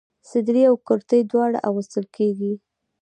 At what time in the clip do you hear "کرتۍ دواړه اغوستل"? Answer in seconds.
0.87-2.05